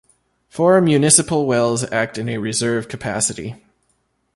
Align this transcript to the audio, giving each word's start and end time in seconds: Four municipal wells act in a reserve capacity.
Four 0.49 0.81
municipal 0.81 1.45
wells 1.45 1.83
act 1.91 2.17
in 2.17 2.27
a 2.27 2.39
reserve 2.39 2.87
capacity. 2.87 3.61